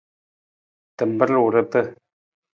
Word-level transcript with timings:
Tamar 0.97 1.29
ruurta. 1.35 1.81